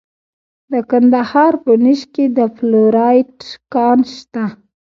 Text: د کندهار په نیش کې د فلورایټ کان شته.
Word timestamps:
د 0.71 0.73
کندهار 0.89 1.53
په 1.63 1.71
نیش 1.83 2.01
کې 2.13 2.25
د 2.37 2.39
فلورایټ 2.55 3.35
کان 3.73 3.99
شته. 4.15 4.43